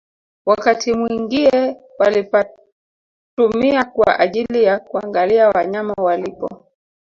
[0.45, 6.67] Wakati mwingie walipatumia kwa ajili ya kuangalia wanyama walipo